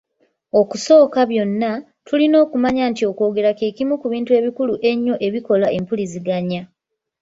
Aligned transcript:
Okusooka 0.59 1.19
byonna, 1.31 1.71
tulina 2.07 2.37
okumanya 2.43 2.83
nti 2.91 3.03
okwogera 3.11 3.49
kimu 3.77 3.95
ku 4.01 4.07
bintu 4.13 4.31
ebikulu 4.39 4.73
ennyo 4.89 5.15
ebikola 5.27 5.67
empuliziganya. 5.77 6.61